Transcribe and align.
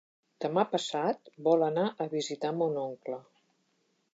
Demà 0.45 0.61
passat 0.69 1.29
vol 1.49 1.65
anar 1.67 1.83
a 2.05 2.07
visitar 2.17 2.51
mon 2.63 2.81
oncle. 2.87 3.21